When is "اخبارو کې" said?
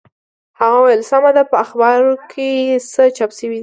1.65-2.49